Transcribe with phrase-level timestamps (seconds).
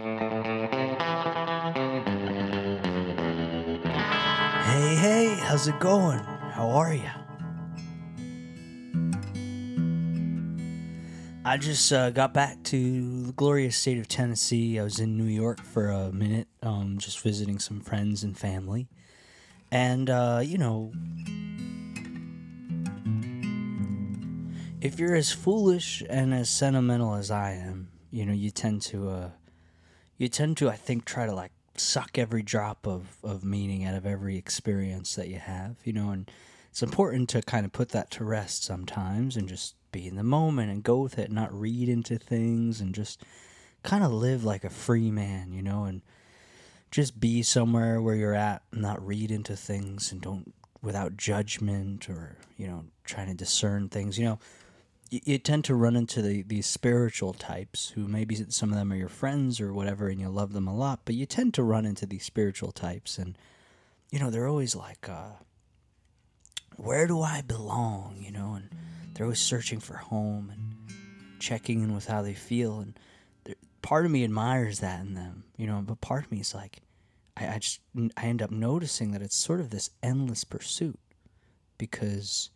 [0.00, 0.06] Hey,
[4.96, 6.20] hey, how's it going?
[6.20, 7.10] How are you?
[11.44, 14.80] I just uh, got back to the glorious state of Tennessee.
[14.80, 18.88] I was in New York for a minute, um, just visiting some friends and family.
[19.70, 20.92] And, uh, you know,
[24.80, 29.10] if you're as foolish and as sentimental as I am, you know, you tend to,
[29.10, 29.30] uh,
[30.20, 33.94] you tend to, I think, try to like suck every drop of, of meaning out
[33.94, 36.30] of every experience that you have, you know, and
[36.68, 40.22] it's important to kind of put that to rest sometimes and just be in the
[40.22, 43.22] moment and go with it, not read into things and just
[43.82, 46.02] kind of live like a free man, you know, and
[46.90, 50.52] just be somewhere where you're at, and not read into things and don't
[50.82, 54.38] without judgment or, you know, trying to discern things, you know.
[55.10, 58.96] You, tend to run into the, these spiritual types who maybe some of them are
[58.96, 61.84] your friends or whatever and you love them a lot, but you tend to run
[61.84, 63.36] into these spiritual types and,
[64.12, 65.30] you know, they're always like, uh,
[66.76, 68.70] where do I belong, you know, and
[69.12, 72.78] they're always searching for home and checking in with how they feel.
[72.78, 76.54] And part of me admires that in them, you know, but part of me is
[76.54, 76.82] like,
[77.36, 77.80] I, I just,
[78.16, 80.98] I end up noticing that it's sort of this endless pursuit
[81.78, 82.50] because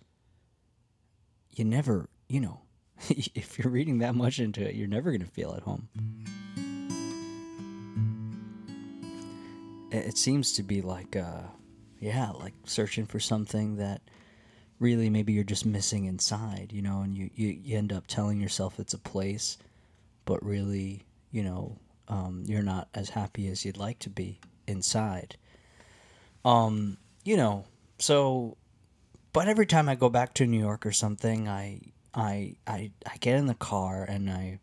[1.51, 2.61] you never, you know,
[3.09, 5.89] if you're reading that much into it, you're never going to feel at home.
[9.93, 11.43] It, seems to be like, uh,
[12.01, 14.03] yeah, like searching for something that
[14.81, 18.41] really maybe you're just missing inside, you know, and you, you, you end up telling
[18.41, 19.57] yourself it's a place,
[20.25, 25.37] but really, you know, um, you're not as happy as you'd like to be inside.
[26.45, 27.67] Um, you know,
[28.01, 28.57] so,
[29.33, 31.81] but every time I go back to New York or something, I,
[32.15, 34.61] I, I, I get in the car and I,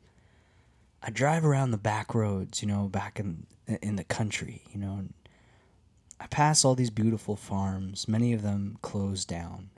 [1.04, 3.46] I drive around the back roads, you know, back in
[3.82, 5.06] in the country, you know.
[6.20, 8.08] I pass all these beautiful farms.
[8.08, 9.70] Many of them closed down.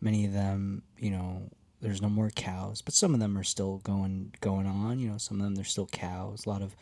[0.00, 1.50] Many of them, you know,
[1.82, 4.98] there's no more cows, but some of them are still going going on.
[4.98, 6.46] You know, some of them there's still cows.
[6.46, 6.74] A lot of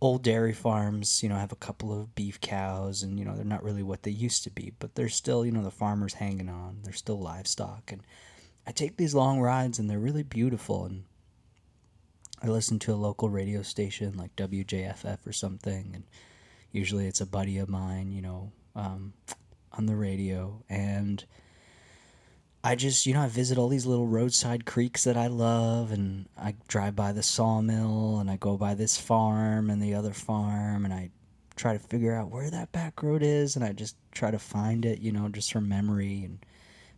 [0.00, 3.44] old dairy farms, you know, have a couple of beef cows, and you know they're
[3.44, 6.48] not really what they used to be, but they're still, you know, the farmers hanging
[6.48, 6.78] on.
[6.82, 8.02] They're still livestock, and
[8.70, 10.84] I take these long rides, and they're really beautiful.
[10.84, 11.02] And
[12.40, 16.04] I listen to a local radio station like WJFF or something, and
[16.70, 19.12] usually it's a buddy of mine, you know, um,
[19.72, 21.24] on the radio, and
[22.62, 26.28] I just, you know, I visit all these little roadside creeks that I love, and
[26.38, 30.84] I drive by the sawmill, and I go by this farm and the other farm,
[30.84, 31.10] and I
[31.56, 34.84] try to figure out where that back road is, and I just try to find
[34.84, 36.38] it, you know, just from memory, and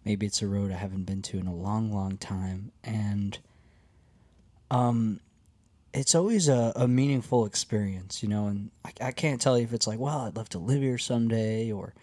[0.05, 3.39] maybe it's a road I haven't been to in a long, long time, and
[4.71, 5.21] um,
[5.93, 9.73] it's always a, a meaningful experience, you know, and I, I can't tell you if
[9.73, 11.95] it's like, well, I'd love to live here someday, or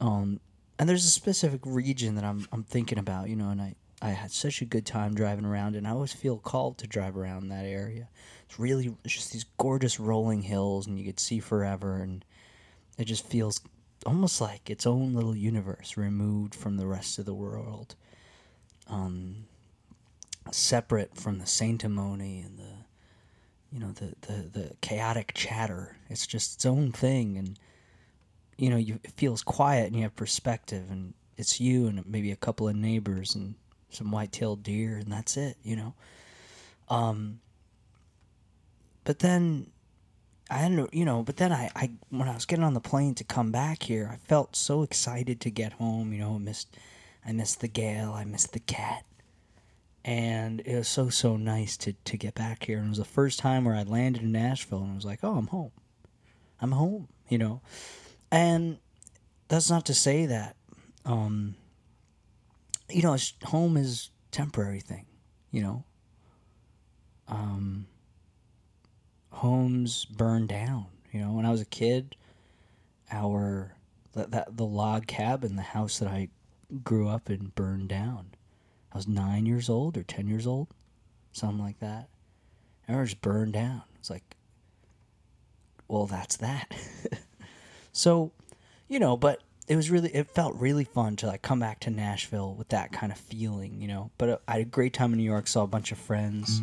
[0.00, 0.40] um,
[0.78, 4.10] and there's a specific region that I'm I'm thinking about, you know, and I I
[4.10, 7.48] had such a good time driving around, and I always feel called to drive around
[7.48, 8.08] that area.
[8.48, 12.24] It's really it's just these gorgeous rolling hills, and you could see forever, and
[12.96, 13.60] it just feels
[14.06, 17.94] almost like its own little universe, removed from the rest of the world,
[18.88, 19.46] um,
[20.50, 22.84] separate from the sanctimony and the
[23.72, 25.96] you know the the the chaotic chatter.
[26.08, 27.58] It's just its own thing, and
[28.60, 32.30] you know, you, it feels quiet and you have perspective, and it's you and maybe
[32.30, 33.54] a couple of neighbors and
[33.88, 35.94] some white-tailed deer, and that's it, you know.
[36.90, 37.40] Um,
[39.04, 39.70] but then
[40.50, 43.14] I had, you know, but then I, I, when I was getting on the plane
[43.14, 46.12] to come back here, I felt so excited to get home.
[46.12, 46.76] You know, I missed,
[47.24, 49.04] I missed the gale, I missed the cat,
[50.04, 52.78] and it was so so nice to to get back here.
[52.78, 55.20] And it was the first time where I landed in Nashville, and I was like,
[55.22, 55.72] oh, I'm home,
[56.60, 57.06] I'm home.
[57.28, 57.60] You know,
[58.32, 58.78] and
[59.46, 60.56] that's not to say that,
[61.04, 61.54] um,
[62.88, 65.06] you know, home is temporary thing,
[65.52, 65.84] you know.
[67.28, 67.86] Um,
[69.30, 70.86] homes burn down.
[71.12, 72.16] You know, when I was a kid,
[73.10, 73.74] our
[74.12, 76.28] that, that the log cabin, the house that I
[76.84, 78.30] grew up in, burned down.
[78.92, 80.68] I was nine years old or ten years old,
[81.32, 82.08] something like that.
[82.86, 83.82] And it was burned down.
[83.98, 84.36] It's like,
[85.86, 86.74] well, that's that.
[87.92, 88.32] So,
[88.88, 91.90] you know, but it was really it felt really fun to like come back to
[91.90, 94.10] Nashville with that kind of feeling, you know.
[94.18, 95.46] But uh, I had a great time in New York.
[95.46, 96.62] Saw a bunch of friends,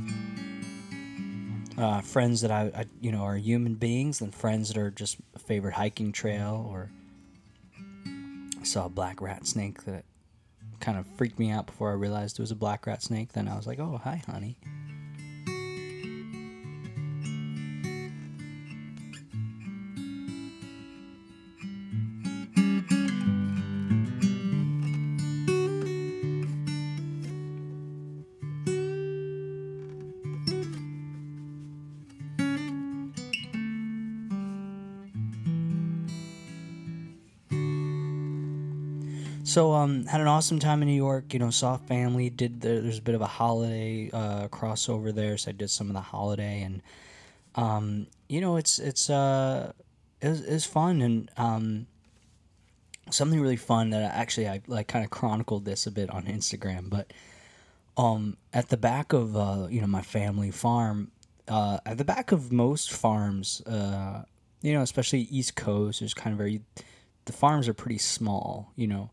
[1.77, 5.17] uh, friends that I, I, you know are human beings, and friends that are just
[5.35, 6.67] a favorite hiking trail.
[6.69, 6.89] Or
[8.59, 10.03] I saw a black rat snake that
[10.79, 13.33] kind of freaked me out before I realized it was a black rat snake.
[13.33, 14.57] Then I was like, oh hi, honey.
[39.47, 41.33] So um, had an awesome time in New York.
[41.33, 42.29] You know, saw family.
[42.29, 45.87] Did the, there's a bit of a holiday uh, crossover there, so I did some
[45.87, 46.81] of the holiday, and
[47.55, 49.71] um, you know, it's it's uh,
[50.19, 51.87] it was, it fun and um,
[53.09, 56.23] something really fun that I, actually I like kind of chronicled this a bit on
[56.25, 57.13] Instagram, but
[57.95, 61.09] um, at the back of uh, you know my family farm,
[61.47, 64.23] uh, at the back of most farms, uh,
[64.61, 66.59] you know, especially East Coast, there's kind of very
[67.23, 69.09] the farms are pretty small, you know,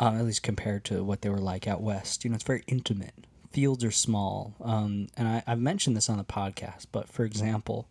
[0.00, 2.24] uh, at least compared to what they were like out west.
[2.24, 3.26] You know, it's very intimate.
[3.50, 6.86] Fields are small, um, and I, I've mentioned this on the podcast.
[6.92, 7.88] But for example,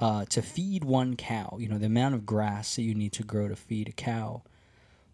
[0.00, 3.22] uh, to feed one cow, you know, the amount of grass that you need to
[3.22, 4.42] grow to feed a cow,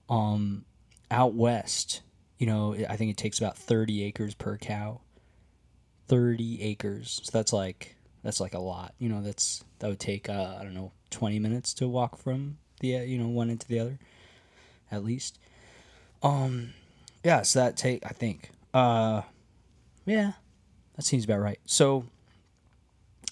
[0.08, 0.64] um,
[1.10, 2.02] out west,
[2.38, 5.00] you know, I think it takes about thirty acres per cow.
[6.06, 8.94] Thirty acres, so that's like that's like a lot.
[8.98, 12.58] You know, that's that would take uh, I don't know twenty minutes to walk from
[12.80, 13.98] the you know one end to the other,
[14.92, 15.38] at least.
[16.24, 16.72] Um,
[17.22, 18.50] yeah, so that take I think.
[18.72, 19.22] Uh,
[20.06, 20.32] yeah,
[20.96, 21.60] that seems about right.
[21.66, 22.06] So,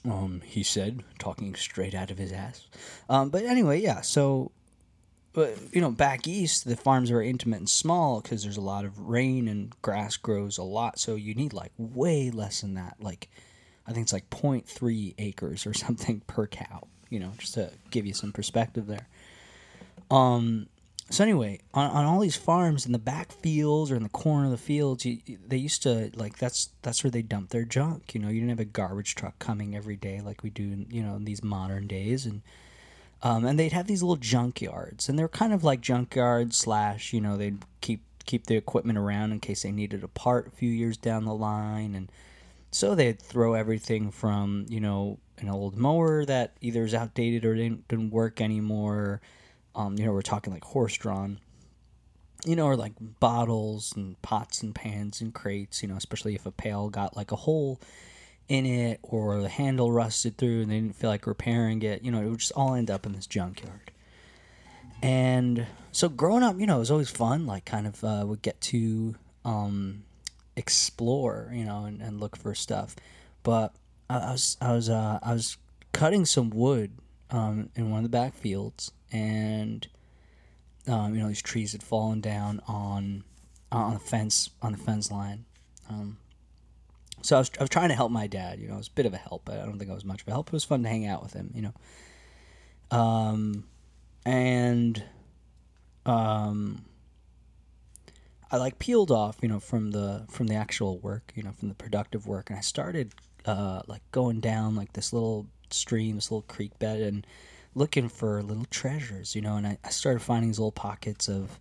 [0.04, 2.66] um, he said, talking straight out of his ass.
[3.08, 4.02] Um, but anyway, yeah.
[4.02, 4.52] So,
[5.32, 8.84] but you know, back east, the farms are intimate and small because there's a lot
[8.84, 10.98] of rain and grass grows a lot.
[10.98, 12.96] So you need like way less than that.
[13.00, 13.30] Like,
[13.86, 16.86] I think it's like 0.3 acres or something per cow.
[17.08, 19.06] You know, just to give you some perspective there.
[20.10, 20.68] Um,
[21.12, 24.46] so anyway, on, on all these farms in the back fields or in the corner
[24.46, 28.14] of the fields, you, they used to like that's that's where they dump their junk.
[28.14, 30.86] You know, you didn't have a garbage truck coming every day like we do, in,
[30.90, 32.40] you know, in these modern days, and
[33.22, 37.20] um, and they'd have these little junkyards, and they're kind of like junkyards slash, you
[37.20, 40.70] know, they'd keep keep the equipment around in case they needed a part a few
[40.70, 42.10] years down the line, and
[42.70, 47.54] so they'd throw everything from you know an old mower that either is outdated or
[47.54, 49.20] didn't, didn't work anymore
[49.74, 51.40] um, you know, we're talking like horse drawn,
[52.44, 56.46] you know, or like bottles and pots and pans and crates, you know, especially if
[56.46, 57.80] a pail got like a hole
[58.48, 62.10] in it or the handle rusted through and they didn't feel like repairing it, you
[62.10, 63.90] know, it would just all end up in this junkyard.
[65.02, 68.42] And so growing up, you know, it was always fun, like kind of uh, would
[68.42, 70.04] get to um,
[70.56, 72.94] explore, you know, and, and look for stuff.
[73.42, 73.74] But
[74.10, 75.56] I, I was, I was, uh, I was
[75.92, 76.92] cutting some wood
[77.30, 79.86] um, in one of the back fields and
[80.88, 83.24] um, you know these trees had fallen down on
[83.70, 85.44] on the fence on the fence line.
[85.88, 86.18] Um,
[87.22, 88.58] so I was, I was trying to help my dad.
[88.58, 90.04] You know, it was a bit of a help, but I don't think I was
[90.04, 90.48] much of a help.
[90.48, 91.50] It was fun to hang out with him.
[91.54, 93.64] You know, um,
[94.24, 95.02] and
[96.04, 96.84] um,
[98.50, 99.36] I like peeled off.
[99.40, 101.32] You know, from the from the actual work.
[101.36, 103.12] You know, from the productive work, and I started
[103.46, 107.26] uh, like going down like this little stream, this little creek bed, and
[107.74, 111.58] looking for little treasures, you know, and I, I started finding these little pockets of,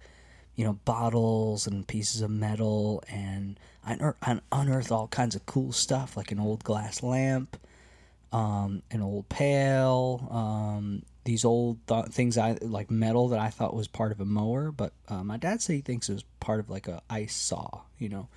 [0.55, 5.71] you know, bottles and pieces of metal, and I, I unearthed all kinds of cool
[5.71, 7.57] stuff, like an old glass lamp,
[8.31, 13.75] um, an old pail, um, these old th- things I like metal that I thought
[13.75, 16.59] was part of a mower, but uh, my dad said he thinks it was part
[16.59, 18.27] of like a ice saw, you know.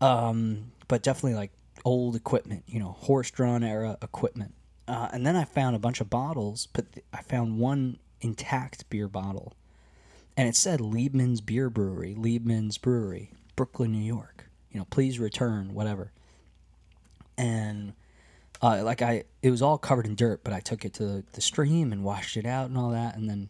[0.00, 1.52] Um, but definitely like
[1.84, 4.54] old equipment, you know, horse drawn era equipment.
[4.86, 8.88] Uh, and then I found a bunch of bottles, but th- I found one intact
[8.90, 9.54] beer bottle.
[10.36, 14.50] And it said Liebmann's Beer Brewery, Liebmann's Brewery, Brooklyn, New York.
[14.70, 16.12] You know, please return, whatever.
[17.38, 17.94] And
[18.60, 21.40] uh, like I, it was all covered in dirt, but I took it to the,
[21.40, 23.16] stream and washed it out and all that.
[23.16, 23.48] And then,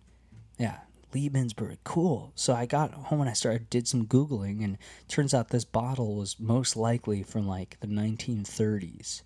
[0.59, 0.81] yeah,
[1.15, 2.33] Liebmann's Brewery, cool.
[2.35, 4.77] So I got home and I started did some googling, and
[5.09, 9.23] turns out this bottle was most likely from like the 1930s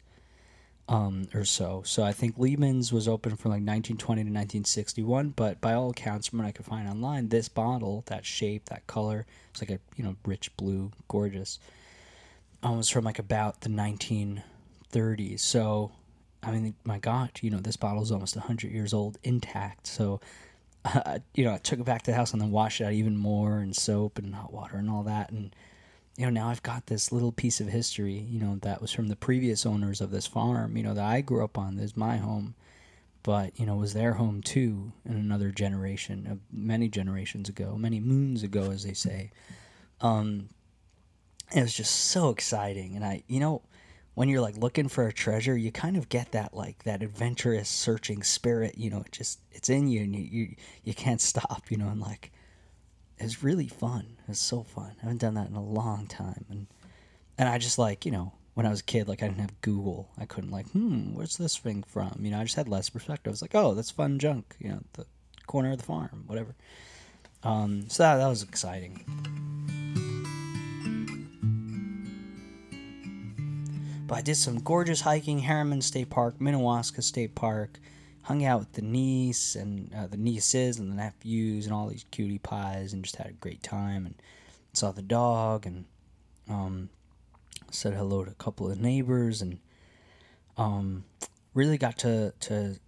[0.89, 1.83] um, or so.
[1.85, 6.29] So I think Liebmann's was open from like 1920 to 1961, but by all accounts,
[6.29, 9.79] from what I could find online, this bottle, that shape, that color, it's like a
[9.97, 11.59] you know rich blue, gorgeous,
[12.63, 15.41] um, was from like about the 1930s.
[15.41, 15.93] So
[16.43, 19.87] I mean, my God, you know, this bottle is almost 100 years old, intact.
[19.87, 20.21] So.
[20.85, 22.93] Uh, you know, I took it back to the house and then washed it out
[22.93, 25.31] even more and soap and hot water and all that.
[25.31, 25.53] And
[26.19, 29.07] you know, now I've got this little piece of history, you know, that was from
[29.07, 31.77] the previous owners of this farm, you know, that I grew up on.
[31.77, 32.57] This is my home,
[33.23, 38.01] but, you know, was their home too in another generation, of many generations ago, many
[38.01, 39.31] moons ago, as they say.
[40.01, 40.49] Um,
[41.55, 42.97] it was just so exciting.
[42.97, 43.63] And I, you know,
[44.15, 47.69] when you're like looking for a treasure, you kind of get that like that adventurous
[47.69, 51.67] searching spirit, you know, it just, it's in you and you, you, you can't stop,
[51.71, 52.33] you know, and like,
[53.19, 54.17] it's really fun.
[54.29, 54.93] It's so fun.
[54.99, 56.67] I haven't done that in a long time, and
[57.37, 59.61] and I just like you know when I was a kid, like I didn't have
[59.61, 60.09] Google.
[60.19, 62.19] I couldn't like, hmm, where's this thing from?
[62.21, 63.31] You know, I just had less perspective.
[63.31, 64.57] I was like, oh, that's fun junk.
[64.59, 65.07] You know, the
[65.47, 66.57] corner of the farm, whatever.
[67.45, 69.05] Um, so that, that was exciting.
[74.09, 77.79] But I did some gorgeous hiking, Harriman State Park, Minnewaska State Park,
[78.29, 82.05] hung out with the niece and uh, the nieces and the nephews and all these
[82.11, 84.15] cutie pies and just had a great time and
[84.75, 85.87] saw the dog and
[86.47, 86.91] um,
[87.71, 89.59] said hello to a couple of neighbors and
[90.59, 91.05] um,
[91.55, 92.79] really got to to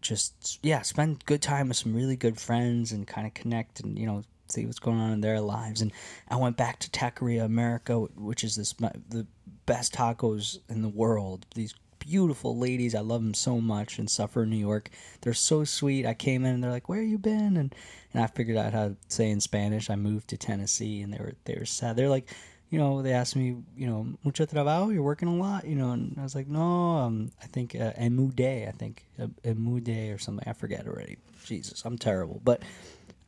[0.00, 3.98] just yeah spend good time with some really good friends and kind of connect and
[3.98, 5.82] you know see what's going on in their lives.
[5.82, 5.90] And
[6.28, 8.72] I went back to Taqueria America which is this
[9.08, 9.26] the
[9.64, 11.74] best tacos in the world these
[12.06, 12.94] beautiful ladies.
[12.94, 14.90] I love them so much in Suffolk New York.
[15.20, 16.06] They're so sweet.
[16.06, 17.56] I came in and they're like where you been?
[17.56, 17.74] And
[18.12, 21.18] and I figured out how to say in Spanish I moved to Tennessee and they
[21.18, 21.96] were they were sad.
[21.96, 22.28] They're like
[22.70, 25.92] you know, they asked me, you know, mucho trabajo, you're working a lot, you know,
[25.92, 30.18] and I was like, no, um, I think uh, emude, I think uh, emude or
[30.18, 31.16] something, I forget already.
[31.44, 32.62] Jesus, I'm terrible, but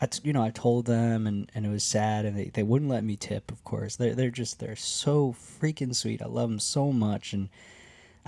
[0.01, 2.65] I, t- you know, I told them, and, and it was sad, and they, they
[2.65, 3.51] wouldn't let me tip.
[3.53, 6.23] Of course, they're they're just they're so freaking sweet.
[6.23, 7.49] I love them so much, and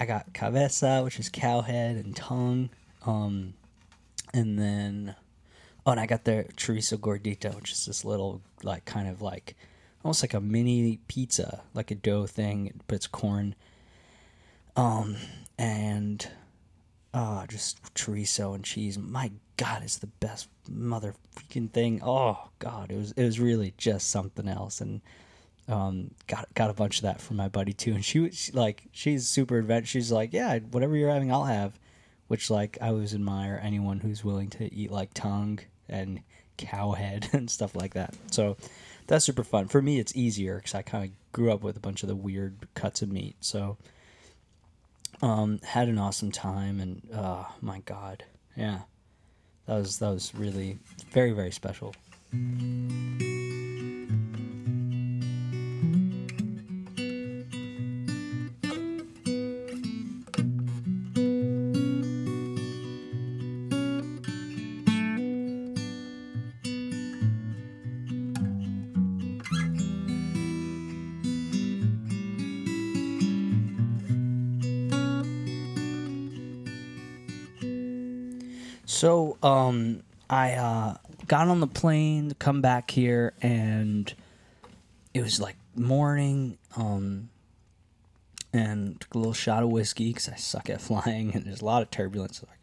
[0.01, 2.71] I got cabeza, which is cow head, and tongue,
[3.05, 3.53] um,
[4.33, 5.15] and then
[5.85, 9.57] oh, and I got their chorizo gordita, which is this little like kind of like
[10.03, 13.55] almost like a mini pizza, like a dough thing, but it's corn.
[14.75, 15.17] Um,
[15.59, 16.27] and
[17.13, 18.99] uh, just chorizo and cheese.
[18.99, 22.01] My God, it's the best mother freaking thing.
[22.03, 24.81] Oh God, it was it was really just something else.
[24.81, 25.03] And
[25.71, 27.95] um, got got a bunch of that from my buddy too.
[27.95, 29.91] And she was like, she's super adventurous.
[29.91, 31.79] She's like, yeah, whatever you're having, I'll have.
[32.29, 36.21] Which like I always admire anyone who's willing to eat like tongue and
[36.57, 38.15] cow head and stuff like that.
[38.31, 38.57] So
[39.07, 39.69] that's super fun.
[39.69, 42.17] For me, it's easier because I kind of grew up with a bunch of the
[42.17, 43.37] weird cuts of meat.
[43.41, 43.77] So,
[45.23, 48.25] um, had an awesome time, and uh, my God,
[48.57, 48.81] yeah,
[49.67, 50.79] that was that was really
[51.11, 51.95] very very special.
[79.43, 84.13] Um, I uh, got on the plane to come back here, and
[85.15, 86.59] it was like morning.
[86.77, 87.31] Um,
[88.53, 91.65] and took a little shot of whiskey because I suck at flying, and there's a
[91.65, 92.41] lot of turbulence.
[92.41, 92.55] So I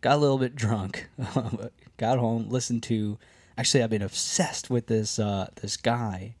[0.00, 1.08] got a little bit drunk,
[1.96, 3.18] got home, listened to.
[3.56, 6.34] Actually, I've been obsessed with this uh, this guy.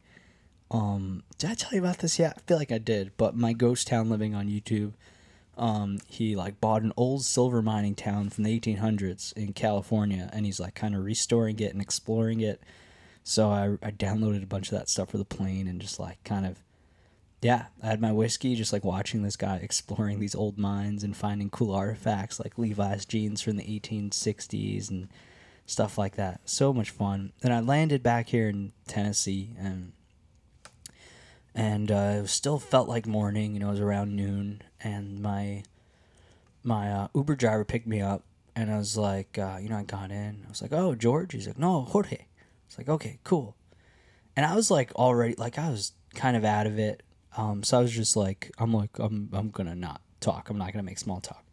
[0.70, 2.34] Um, did I tell you about this yet?
[2.36, 4.92] I feel like I did, but my ghost town living on YouTube
[5.58, 10.46] um, he like bought an old silver mining town from the 1800s in California, and
[10.46, 12.62] he's like kind of restoring it and exploring it.
[13.24, 16.22] So I, I downloaded a bunch of that stuff for the plane and just like
[16.24, 16.62] kind of,
[17.42, 21.16] yeah, I had my whiskey, just like watching this guy exploring these old mines and
[21.16, 25.08] finding cool artifacts like Levi's jeans from the 1860s and
[25.66, 26.40] stuff like that.
[26.44, 27.32] So much fun.
[27.42, 29.92] And I landed back here in Tennessee and
[31.58, 33.52] and uh, it still felt like morning.
[33.52, 35.64] You know, it was around noon, and my
[36.62, 38.22] my uh, Uber driver picked me up,
[38.54, 40.44] and I was like, uh, you know, I got in.
[40.46, 41.32] I was like, oh, George.
[41.32, 42.26] He's like, no, Jorge.
[42.66, 43.56] It's like, okay, cool.
[44.36, 47.02] And I was like, already, like, I was kind of out of it.
[47.36, 50.50] Um, so I was just like, I'm like, I'm, I'm gonna not talk.
[50.50, 51.44] I'm not gonna make small talk.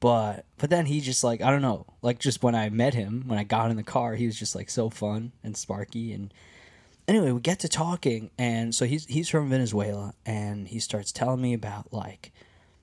[0.00, 3.24] But, but then he just like, I don't know, like just when I met him,
[3.26, 6.32] when I got in the car, he was just like so fun and sparky and
[7.10, 11.42] anyway, we get to talking, and so he's he's from Venezuela, and he starts telling
[11.42, 12.32] me about like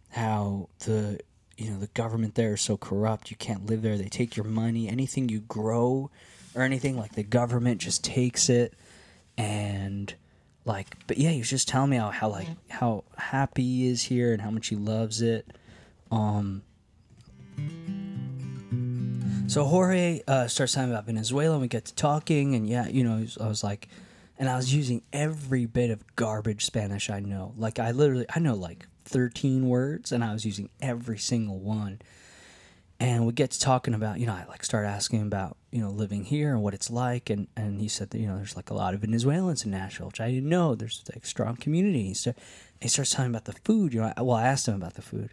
[0.10, 1.19] how the
[1.57, 3.31] you know the government there is so corrupt.
[3.31, 3.98] You can't live there.
[3.98, 4.89] They take your money.
[4.89, 6.12] Anything you grow
[6.53, 8.74] or anything like the government just takes it,
[9.38, 10.13] and
[10.65, 14.03] like, but yeah, he was just telling me how, how like how happy he is
[14.03, 15.48] here and how much he loves it.
[16.12, 16.63] Um.
[19.48, 23.01] So Jorge uh, starts talking about Venezuela, and we get to talking, and yeah, you
[23.01, 23.88] know, I was like,
[24.39, 27.53] and I was using every bit of garbage Spanish I know.
[27.58, 32.00] Like I literally I know like 13 words and I was using every single one.
[33.00, 35.91] And we get to talking about, you know, I like start asking about, you know,
[35.91, 38.70] living here and what it's like and and he said that, you know, there's like
[38.70, 40.75] a lot of Venezuelans in Nashville, which I didn't know.
[40.75, 42.13] There's like strong community.
[42.13, 42.34] So
[42.82, 45.01] he starts talking about the food, you know, I, well, I asked him about the
[45.01, 45.32] food.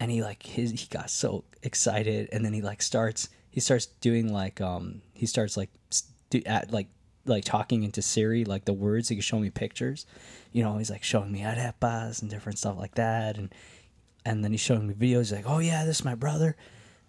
[0.00, 3.86] And he like his he got so excited and then he like starts he starts
[3.86, 6.86] doing like um he starts like st- at like
[7.28, 9.08] like talking into Siri, like the words.
[9.08, 10.06] He could show me pictures.
[10.52, 13.36] You know, he's like showing me arepas and different stuff like that.
[13.36, 13.54] And
[14.24, 15.18] and then he's showing me videos.
[15.18, 16.56] He's like, oh yeah, this is my brother.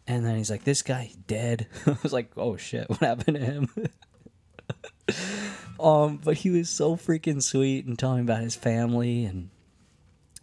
[0.07, 1.67] And then he's like, this guy dead.
[1.85, 3.69] I was like, oh shit, what happened to him?
[5.79, 9.49] um, but he was so freaking sweet and telling about his family and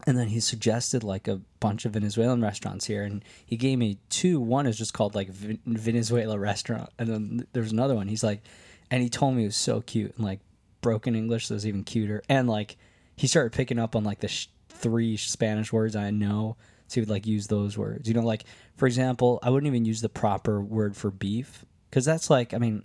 [0.07, 3.99] and then he suggested like a bunch of Venezuelan restaurants here, and he gave me
[4.09, 4.41] two.
[4.41, 8.07] One is just called like Venezuela restaurant, and then there's another one.
[8.07, 8.43] He's like,
[8.91, 10.41] and he told me it was so cute and like
[10.81, 12.23] broken English, so it was even cuter.
[12.29, 12.77] And like
[13.17, 17.01] he started picking up on like the sh- three Spanish words I know, so he
[17.01, 18.09] would like use those words.
[18.09, 18.45] You know, like
[18.77, 22.59] for example, I wouldn't even use the proper word for beef because that's like, I
[22.59, 22.83] mean,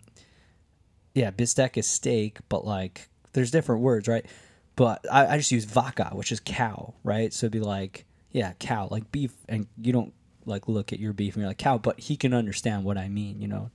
[1.14, 4.26] yeah, bistec is steak, but like there's different words, right?
[4.76, 7.34] But I, I just use vaca, which is cow, right?
[7.34, 10.14] So it'd be like, yeah, cow, like beef, and you don't
[10.46, 13.10] like look at your beef and you're like cow, but he can understand what I
[13.10, 13.70] mean, you know.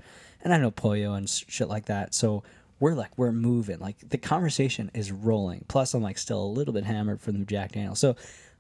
[0.47, 2.45] And I know pollo and shit like that, so
[2.79, 5.65] we're like we're moving, like the conversation is rolling.
[5.67, 8.15] Plus, I'm like still a little bit hammered from the Jack Daniels, so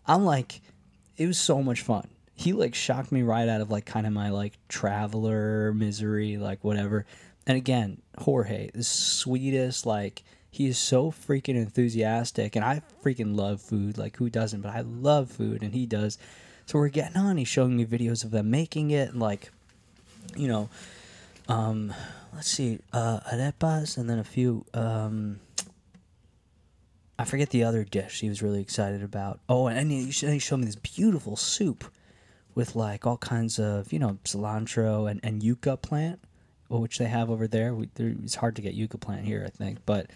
[0.05, 0.63] I'm like,
[1.17, 2.09] it was so much fun.
[2.35, 6.65] He like shocked me right out of like kind of my like traveler misery, like
[6.65, 7.07] whatever.
[7.47, 13.61] And again, Jorge, the sweetest, like he is so freaking enthusiastic and i freaking love
[13.61, 16.17] food like who doesn't but i love food and he does
[16.65, 19.53] so we're getting on he's showing me videos of them making it and like
[20.35, 20.71] you know
[21.49, 21.93] um
[22.35, 25.39] let's see uh arepas and then a few um
[27.19, 30.67] i forget the other dish he was really excited about oh and he, showed me
[30.67, 31.85] this beautiful soup
[32.55, 36.21] with like all kinds of you know cilantro and, and yucca plant
[36.69, 37.75] which they have over there.
[37.75, 40.11] We, it's hard to get yucca plant here, I think, but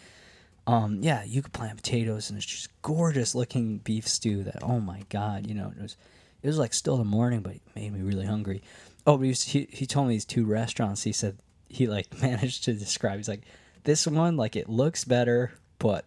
[0.66, 4.44] um, yeah, could plant potatoes, and it's just gorgeous looking beef stew.
[4.44, 5.96] That oh my god, you know it was
[6.42, 8.62] it was like still the morning, but it made me really hungry.
[9.06, 11.02] Oh, he, was, he he told me these two restaurants.
[11.02, 11.38] He said
[11.68, 13.16] he like managed to describe.
[13.16, 13.42] He's like
[13.84, 16.04] this one like it looks better, but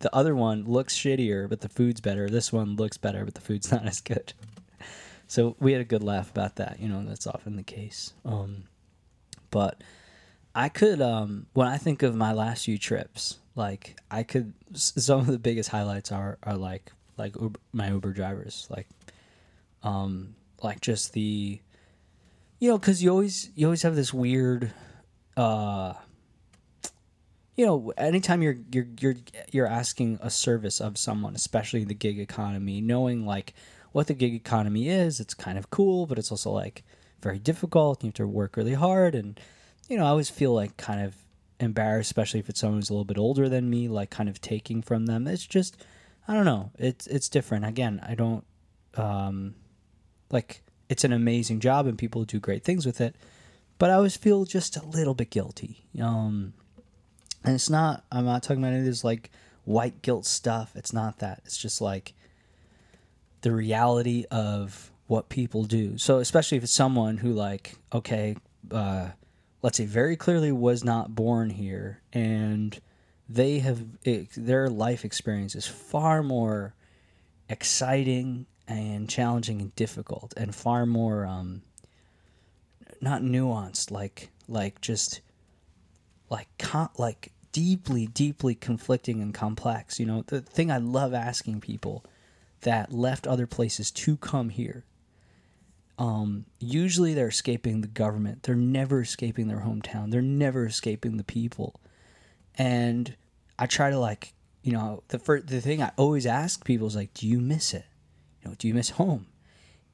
[0.00, 2.28] the other one looks shittier, but the food's better.
[2.28, 4.32] This one looks better, but the food's not as good.
[5.28, 6.78] So we had a good laugh about that.
[6.78, 8.12] You know, that's often the case.
[8.24, 8.64] Um,
[9.50, 9.82] but
[10.54, 15.20] I could um, when I think of my last few trips, like I could some
[15.20, 18.86] of the biggest highlights are are like like Uber, my Uber drivers like
[19.82, 21.60] um like just the
[22.58, 24.72] you know cuz you always you always have this weird
[25.36, 25.94] uh
[27.56, 29.16] you know anytime you're you're you're
[29.52, 33.54] you're asking a service of someone especially in the gig economy knowing like
[33.92, 36.84] what the gig economy is it's kind of cool but it's also like
[37.22, 39.40] very difficult you have to work really hard and
[39.88, 41.16] you know I always feel like kind of
[41.60, 44.40] embarrassed, especially if it's someone who's a little bit older than me, like kind of
[44.40, 45.26] taking from them.
[45.26, 45.84] It's just,
[46.28, 46.70] I don't know.
[46.78, 47.64] It's it's different.
[47.64, 48.44] Again, I don't
[48.96, 49.54] um,
[50.30, 50.62] like.
[50.88, 53.16] It's an amazing job, and people do great things with it.
[53.78, 55.84] But I always feel just a little bit guilty.
[56.00, 56.54] Um,
[57.44, 58.04] and it's not.
[58.10, 59.30] I'm not talking about any of this like
[59.64, 60.72] white guilt stuff.
[60.74, 61.42] It's not that.
[61.44, 62.14] It's just like
[63.42, 65.98] the reality of what people do.
[65.98, 68.36] So especially if it's someone who like, okay,
[68.70, 69.10] uh,
[69.62, 72.78] let's say very clearly was not born here and
[73.28, 76.74] they have it, their life experience is far more
[77.48, 81.62] exciting and challenging and difficult and far more um,
[83.00, 85.20] not nuanced like like just
[86.30, 91.60] like con- like deeply deeply conflicting and complex you know the thing i love asking
[91.60, 92.04] people
[92.62, 94.84] that left other places to come here
[95.98, 98.42] um, usually they're escaping the government.
[98.42, 100.10] They're never escaping their hometown.
[100.10, 101.80] They're never escaping the people.
[102.56, 103.16] And
[103.58, 106.96] I try to like, you know, the first, the thing I always ask people is
[106.96, 107.86] like, do you miss it?
[108.46, 109.26] Know, do you miss home?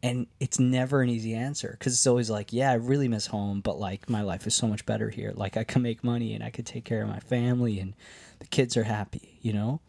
[0.03, 3.61] And it's never an easy answer because it's always like, yeah, I really miss home,
[3.61, 5.33] but like my life is so much better here.
[5.35, 7.95] Like I can make money and I can take care of my family and
[8.41, 9.81] the kids are happy, you know?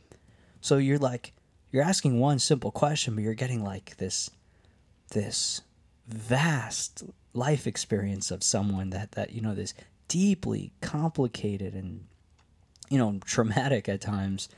[0.61, 1.33] So you're like,
[1.71, 4.29] you're asking one simple question, but you're getting like this,
[5.09, 5.61] this
[6.07, 9.73] vast life experience of someone that that you know this
[10.07, 12.05] deeply complicated and
[12.89, 14.49] you know traumatic at times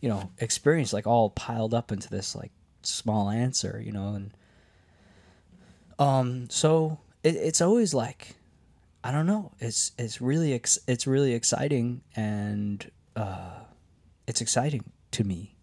[0.00, 4.30] you know experience like all piled up into this like small answer you know and
[5.98, 8.36] um so it, it's always like
[9.04, 13.60] i don't know it's it's really ex- it's really exciting and uh
[14.26, 15.54] it's exciting to me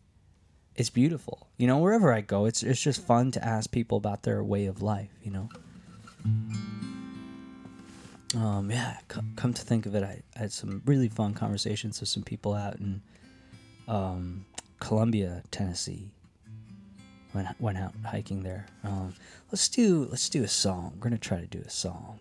[0.77, 1.47] it's beautiful.
[1.58, 4.67] You know, wherever I go, it's it's just fun to ask people about their way
[4.67, 5.10] of life.
[5.23, 5.49] You know.
[8.36, 12.01] Um, yeah, c- come to think of it, I, I, had some really fun conversations
[12.01, 13.01] with some people out in
[13.88, 14.45] um,
[14.80, 16.12] Columbia, Tennessee.
[17.33, 18.67] Went went out hiking there.
[18.83, 19.13] Um,
[19.51, 20.93] let's do let's do a song.
[20.95, 22.19] We're gonna try to do a song.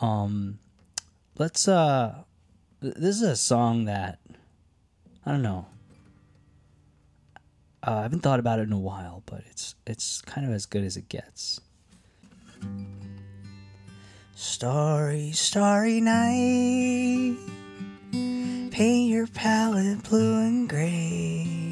[0.00, 0.58] Um,
[1.38, 2.24] let's uh,
[2.80, 4.18] this is a song that
[5.24, 5.66] I don't know.
[7.86, 10.66] Uh, I haven't thought about it in a while, but it's it's kind of as
[10.66, 11.60] good as it gets.
[14.36, 17.36] Starry, starry night,
[18.70, 21.63] Paint your palette blue and gray.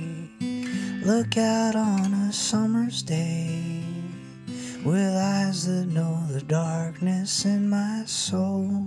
[1.05, 3.83] Look out on a summer's day
[4.85, 8.87] with eyes that know the darkness in my soul.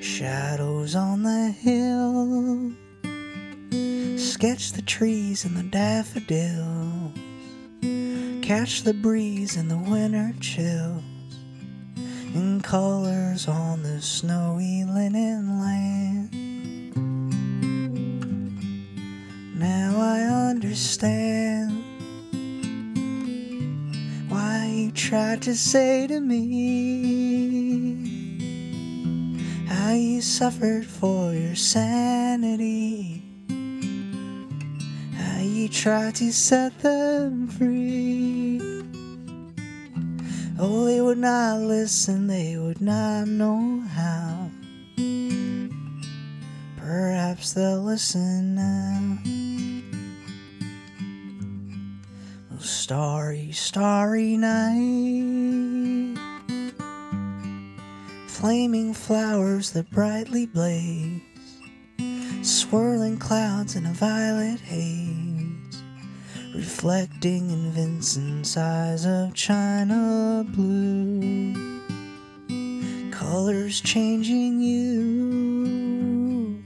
[0.00, 2.70] Shadows on the hill.
[4.16, 7.18] Sketch the trees and the daffodils.
[8.40, 11.02] Catch the breeze and the winter chills.
[12.32, 16.43] In colors on the snowy linen land.
[19.64, 21.72] Now I understand
[24.28, 26.44] why you tried to say to me
[29.66, 33.22] how you suffered for your sanity,
[35.16, 38.60] how you tried to set them free.
[40.58, 44.50] Oh, they would not listen, they would not know how.
[46.76, 49.43] Perhaps they'll listen now.
[52.84, 56.18] Starry, starry night.
[58.26, 61.22] Flaming flowers that brightly blaze.
[62.42, 65.82] Swirling clouds in a violet haze.
[66.54, 71.80] Reflecting in Vincent's eyes of china blue.
[73.10, 76.62] Colors changing you.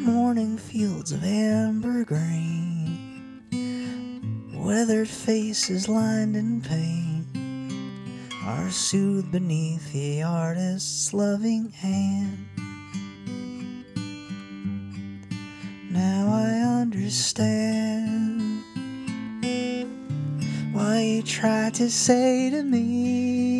[0.00, 2.61] Morning fields of amber green
[4.72, 7.26] weathered faces lined in pain
[8.46, 12.48] are soothed beneath the artist's loving hand.
[15.90, 18.64] Now I understand
[20.72, 23.50] why you tried to say to me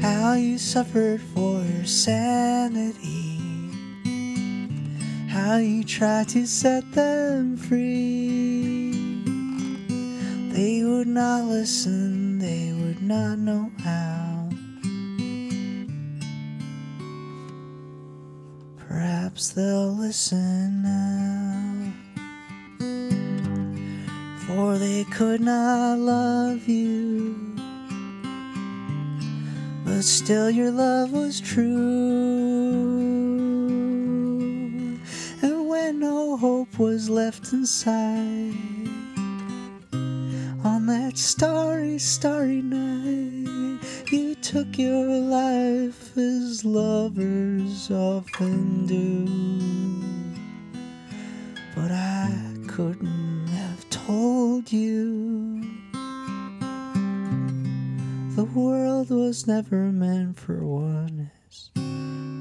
[0.00, 3.19] how you suffered for your sanity
[5.30, 8.90] how you try to set them free.
[10.50, 14.50] They would not listen, they would not know how.
[18.76, 21.92] Perhaps they'll listen now.
[24.48, 27.54] For they could not love you.
[29.84, 32.99] But still, your love was true.
[36.00, 38.54] No hope was left inside,
[40.64, 43.78] on that starry, starry night,
[44.10, 49.26] you took your life as lovers often do.
[51.74, 52.32] But I
[52.66, 55.62] couldn't have told you.
[58.36, 61.68] The world was never meant for one as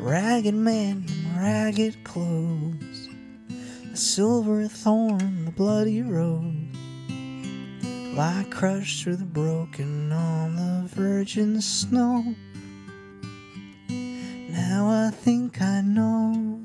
[0.00, 3.08] Ragged man in ragged clothes,
[3.90, 6.54] the silver thorn, the bloody rose,
[8.16, 12.34] lie crushed through the broken on the virgin snow.
[13.88, 16.62] Now I think I know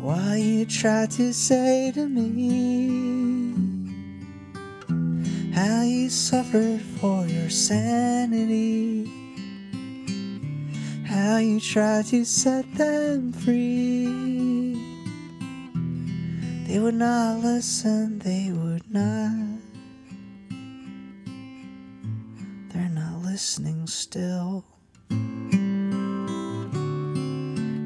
[0.00, 3.26] why you tried to say to me
[5.52, 9.10] how you suffered for your sanity,
[11.16, 14.74] how you tried to set them free.
[16.66, 19.60] They would not listen, they would not.
[22.70, 24.64] They're not listening still.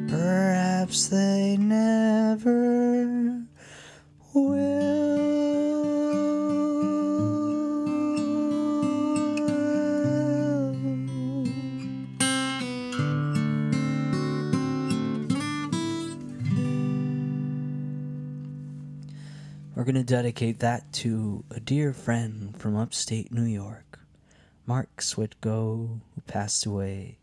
[0.09, 3.07] Perhaps they never
[4.35, 5.50] will.
[19.91, 23.99] Going to dedicate that to a dear friend from upstate New York,
[24.65, 27.19] Mark Switko, who passed away.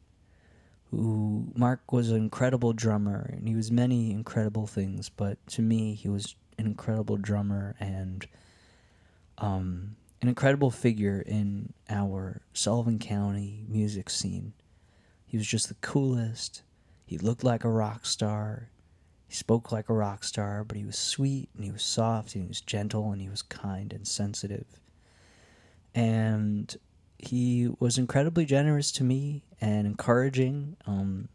[0.92, 5.08] Who Mark was an incredible drummer, and he was many incredible things.
[5.08, 8.28] But to me, he was an incredible drummer, and
[9.38, 14.52] um, an incredible figure in our Sullivan County music scene.
[15.26, 16.64] He was just the coolest.
[17.06, 18.68] He looked like a rock star.
[19.28, 22.44] He spoke like a rock star, but he was sweet and he was soft and
[22.44, 24.80] he was gentle and he was kind and sensitive.
[25.94, 26.76] And
[27.18, 30.78] he was incredibly generous to me and encouraging.
[30.86, 31.30] Um,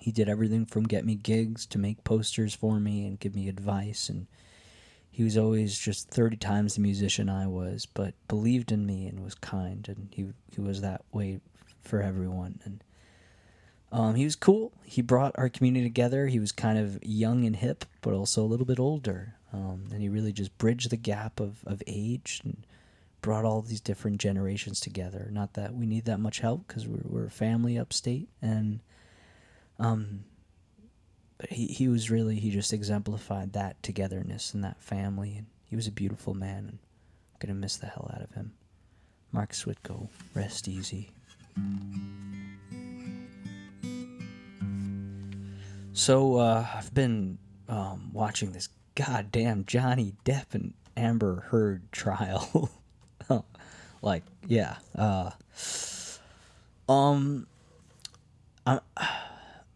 [0.00, 3.48] he did everything from get me gigs to make posters for me and give me
[3.48, 4.26] advice and
[5.14, 9.22] he was always just 30 times the musician I was, but believed in me and
[9.22, 11.38] was kind, and he he was that way
[11.82, 12.58] for everyone.
[12.64, 12.82] And
[13.94, 14.72] um, he was cool.
[14.84, 16.26] He brought our community together.
[16.26, 19.36] He was kind of young and hip, but also a little bit older.
[19.52, 22.66] Um, and he really just bridged the gap of, of age and
[23.22, 25.28] brought all these different generations together.
[25.30, 28.28] Not that we need that much help because we're, we're a family upstate.
[28.42, 28.80] And
[29.78, 30.24] um,
[31.38, 35.76] but he he was really he just exemplified that togetherness and that family and he
[35.76, 36.78] was a beautiful man and
[37.32, 38.54] I'm gonna miss the hell out of him.
[39.30, 41.10] Mark Switko, rest easy.
[45.94, 52.70] So uh, I've been um, watching this goddamn Johnny Depp and Amber Heard trial.
[54.02, 54.76] like, yeah.
[54.94, 55.30] Uh,
[56.88, 57.46] um,
[58.66, 58.80] I'm.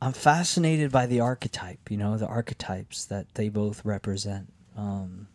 [0.00, 4.52] I'm fascinated by the archetype, you know, the archetypes that they both represent.
[4.76, 5.26] Um,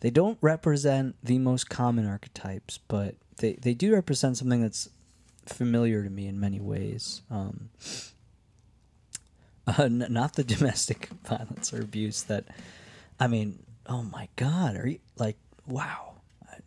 [0.00, 4.88] they don't represent the most common archetypes, but they, they do represent something that's
[5.44, 7.20] familiar to me in many ways.
[7.30, 7.68] Um,
[9.66, 12.44] uh, n- not the domestic violence or abuse that,
[13.18, 16.14] I mean, oh my God, are you like, wow.
[16.48, 16.58] I,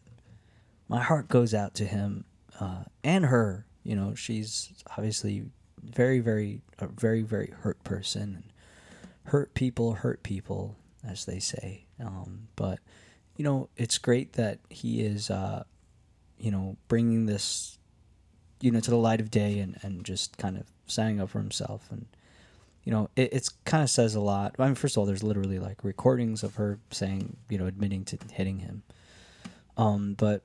[0.88, 2.26] my heart goes out to him
[2.60, 3.66] uh, and her.
[3.84, 5.46] You know, she's obviously
[5.84, 8.44] very, very, a very, very hurt person.
[9.26, 10.76] Hurt people hurt people,
[11.08, 11.86] as they say.
[12.00, 12.80] Um, but
[13.38, 15.64] you know, it's great that he is, uh,
[16.38, 17.78] you know, bringing this,
[18.60, 21.40] you know, to the light of day and and just kind of standing up for
[21.40, 22.06] himself and.
[22.84, 24.56] You know, it it's kind of says a lot.
[24.58, 28.06] I mean, first of all, there's literally like recordings of her saying, you know, admitting
[28.06, 28.84] to hitting him.
[29.78, 30.44] Um, but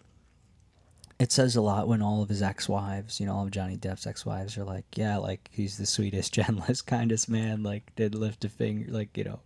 [1.18, 4.06] it says a lot when all of his ex-wives, you know, all of Johnny Depp's
[4.06, 8.48] ex-wives are like, yeah, like he's the sweetest, gentlest, kindest man, like did lift a
[8.48, 9.40] finger, like, you know,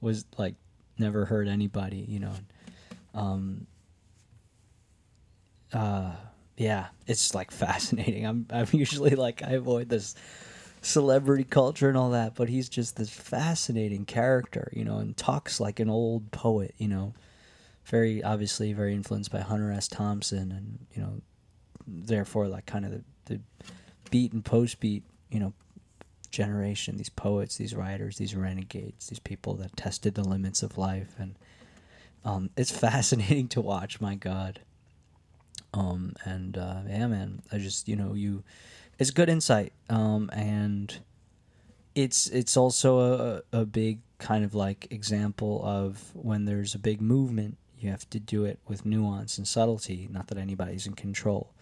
[0.00, 0.54] was like
[0.98, 2.32] never hurt anybody, you know.
[3.14, 3.66] Um
[5.72, 6.12] uh
[6.56, 8.24] yeah, it's like fascinating.
[8.24, 10.14] I'm I'm usually like I avoid this
[10.82, 15.60] celebrity culture and all that, but he's just this fascinating character, you know, and talks
[15.60, 17.14] like an old poet, you know
[17.90, 19.88] very obviously very influenced by Hunter S.
[19.88, 21.20] Thompson, and you know,
[21.86, 23.40] therefore like kind of the, the
[24.10, 25.52] beat and post beat, you know,
[26.30, 26.96] generation.
[26.96, 31.34] These poets, these writers, these renegades, these people that tested the limits of life, and
[32.24, 34.00] um, it's fascinating to watch.
[34.00, 34.60] My God.
[35.72, 38.44] Um, and uh, yeah, man, I just you know you,
[39.00, 39.72] it's good insight.
[39.88, 40.96] Um, and
[41.96, 43.00] it's it's also
[43.52, 48.08] a, a big kind of like example of when there's a big movement you have
[48.10, 50.06] to do it with nuance and subtlety.
[50.12, 51.54] Not that anybody's in control,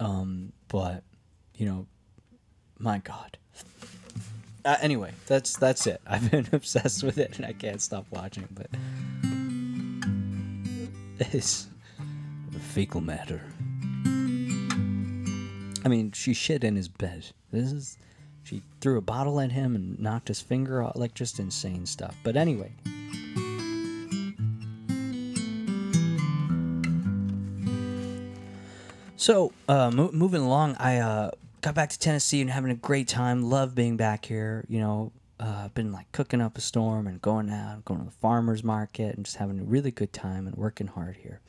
[0.00, 1.04] um, but
[1.54, 1.86] you know,
[2.78, 3.36] my God.
[4.64, 6.00] Uh, anyway, that's that's it.
[6.06, 8.48] I've been obsessed with it, and I can't stop watching.
[8.50, 8.70] But
[11.34, 11.66] it's
[12.58, 13.42] fecal matter.
[15.84, 17.26] I mean, she shit in his bed.
[17.52, 17.98] This is.
[18.42, 20.96] She threw a bottle at him and knocked his finger off.
[20.96, 22.16] Like, just insane stuff.
[22.22, 22.72] But anyway.
[29.16, 31.30] So, uh, mo- moving along, I uh,
[31.62, 33.42] got back to Tennessee and having a great time.
[33.42, 34.66] Love being back here.
[34.68, 38.12] You know, uh, been like cooking up a storm and going out, going to the
[38.12, 41.40] farmers market, and just having a really good time and working hard here.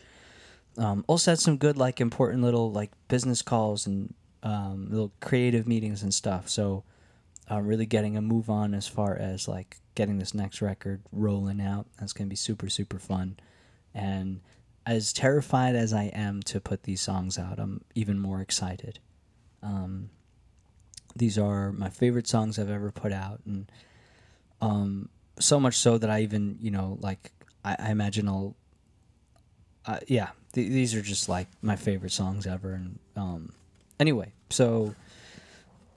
[0.78, 4.14] Um, also had some good, like, important little like business calls and
[4.46, 6.48] um, little creative meetings and stuff.
[6.48, 6.86] So,
[7.52, 11.60] uh, really getting a move on as far as like getting this next record rolling
[11.60, 11.88] out.
[12.00, 13.38] That's gonna be super super fun,
[13.94, 14.40] and
[14.86, 19.00] as terrified as I am to put these songs out, I'm even more excited.
[19.62, 20.12] Um,
[21.16, 23.70] these are my favorite songs I've ever put out, and
[24.62, 27.32] um, so much so that I even, you know, like
[27.64, 28.56] I, I imagine I'll,
[29.86, 32.74] uh, yeah, th- these are just like my favorite songs ever.
[32.74, 33.54] And um,
[34.00, 34.96] anyway, so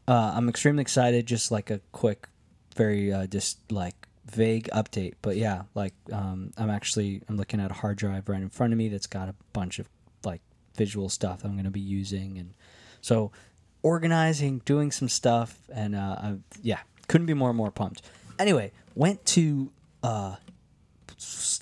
[0.06, 1.26] uh, I'm extremely excited.
[1.26, 2.28] Just like a quick,
[2.76, 3.94] very uh, just like
[4.26, 8.40] vague update, but yeah, like um, I'm actually I'm looking at a hard drive right
[8.40, 9.88] in front of me that's got a bunch of
[10.24, 10.40] like
[10.76, 12.54] visual stuff I'm going to be using, and
[13.00, 13.32] so
[13.82, 18.02] organizing, doing some stuff, and uh, I, yeah, couldn't be more and more pumped.
[18.38, 19.70] Anyway, went to
[20.02, 20.36] uh,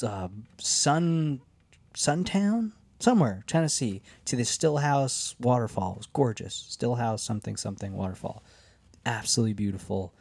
[0.03, 1.40] uh, Sun
[1.94, 2.72] Suntown.
[2.98, 5.92] Somewhere Tennessee to the Stillhouse waterfall.
[5.92, 6.76] It was gorgeous.
[6.78, 8.42] Stillhouse something something waterfall,
[9.04, 10.14] absolutely beautiful.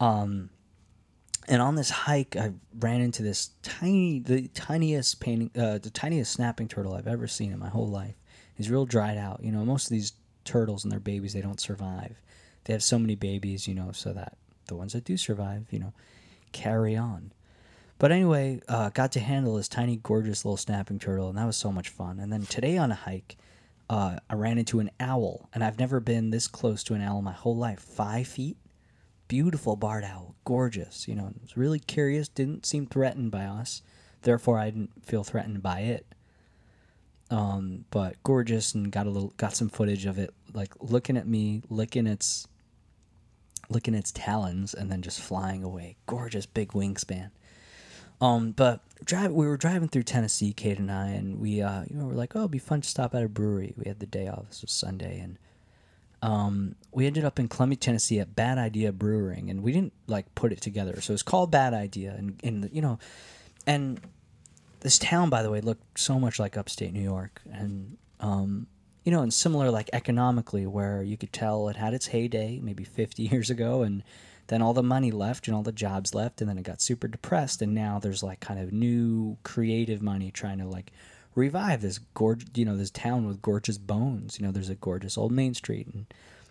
[0.00, 0.50] Um,
[1.46, 6.32] and on this hike, I ran into this tiny, the tiniest painting, uh, the tiniest
[6.32, 8.14] snapping turtle I've ever seen in my whole life.
[8.54, 9.40] He's real dried out.
[9.42, 10.12] You know, most of these
[10.44, 12.22] turtles and their babies, they don't survive.
[12.64, 14.38] They have so many babies, you know, so that
[14.68, 15.92] the ones that do survive, you know,
[16.52, 17.32] carry on.
[18.04, 21.56] But anyway, uh, got to handle this tiny, gorgeous little snapping turtle, and that was
[21.56, 22.20] so much fun.
[22.20, 23.38] And then today on a hike,
[23.88, 27.22] uh, I ran into an owl, and I've never been this close to an owl
[27.22, 27.80] my whole life.
[27.80, 28.58] Five feet,
[29.26, 31.08] beautiful barred owl, gorgeous.
[31.08, 33.80] You know, was really curious, didn't seem threatened by us,
[34.20, 36.06] therefore I didn't feel threatened by it.
[37.30, 41.26] Um, but gorgeous, and got a little, got some footage of it, like looking at
[41.26, 42.48] me, licking its,
[43.70, 45.96] licking its talons, and then just flying away.
[46.04, 47.30] Gorgeous, big wingspan.
[48.24, 51.94] Um, but drive, we were driving through Tennessee, Kate and I, and we, uh, you
[51.94, 53.74] know, we're like, oh, it'd be fun to stop at a brewery.
[53.76, 54.48] We had the day off.
[54.48, 55.38] This was Sunday, and
[56.22, 60.34] um, we ended up in Columbia, Tennessee at Bad Idea Brewing, and we didn't like
[60.34, 61.02] put it together.
[61.02, 62.98] So it's called Bad Idea, and, and you know,
[63.66, 64.00] and
[64.80, 68.68] this town, by the way, looked so much like upstate New York, and um,
[69.04, 72.84] you know, and similar like economically, where you could tell it had its heyday maybe
[72.84, 74.02] 50 years ago, and
[74.48, 77.08] then all the money left and all the jobs left and then it got super
[77.08, 80.92] depressed and now there's like kind of new creative money trying to like
[81.34, 84.38] revive this gorgeous you know this town with gorgeous bones.
[84.38, 86.06] You know there's a gorgeous old main street and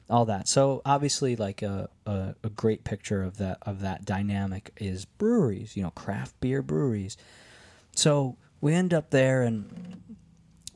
[0.10, 0.48] all that.
[0.48, 5.78] So obviously like a, a, a great picture of that of that dynamic is breweries
[5.78, 7.16] you know craft beer breweries.
[7.96, 10.13] So we end up there and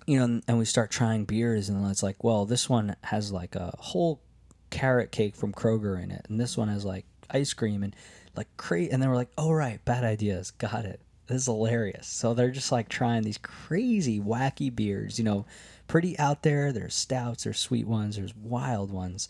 [0.08, 3.56] you know and we start trying beers and it's like well this one has like
[3.56, 4.22] a whole
[4.70, 7.96] carrot cake from Kroger in it, and this one has like ice cream and
[8.36, 8.92] like crazy.
[8.92, 11.02] And then we're like, oh right, bad ideas, got it.
[11.28, 12.08] This is hilarious.
[12.08, 15.18] So they're just like trying these crazy, wacky beers.
[15.18, 15.46] You know,
[15.88, 16.72] pretty out there.
[16.72, 19.30] There's stouts, there's sweet ones, there's wild ones,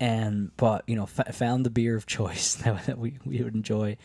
[0.00, 3.96] and but you know, f- found the beer of choice that we we would enjoy.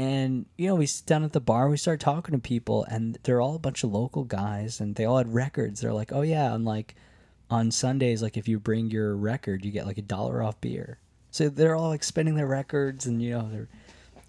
[0.00, 3.18] And you know, we sit down at the bar, we start talking to people, and
[3.22, 5.82] they're all a bunch of local guys, and they all had records.
[5.82, 6.94] They're like, "Oh yeah," and like
[7.50, 10.96] on Sundays, like if you bring your record, you get like a dollar off beer.
[11.30, 13.68] So they're all like spending their records, and you know they're,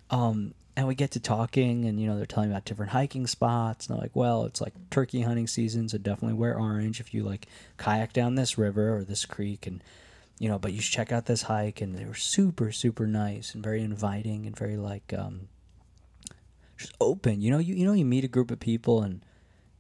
[0.10, 3.88] um, and we get to talking, and you know they're telling about different hiking spots,
[3.88, 7.23] and they're like, well, it's like turkey hunting season, so definitely wear orange if you
[7.23, 9.81] like kayak down this river or this creek, and
[10.38, 13.55] you know, but you should check out this hike, and they were super super nice
[13.55, 15.47] and very inviting and very like um,
[16.82, 17.41] just open.
[17.41, 19.24] You know, you you know you meet a group of people and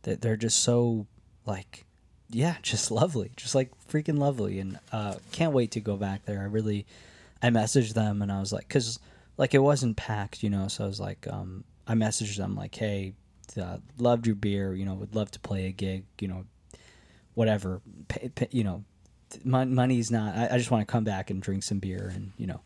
[0.03, 1.07] that they're just so
[1.45, 1.85] like
[2.29, 6.41] yeah, just lovely, just like freaking lovely, and uh, can't wait to go back there.
[6.41, 6.85] I really,
[7.41, 8.99] I messaged them and I was like, because
[9.37, 12.75] like it wasn't packed, you know, so I was like, um, I messaged them like,
[12.75, 13.13] hey,
[13.61, 16.45] uh, loved your beer, you know, would love to play a gig, you know,
[17.33, 18.83] whatever, pay, pay, you know,
[19.43, 20.35] money's not.
[20.35, 22.61] I, I just want to come back and drink some beer, and you know,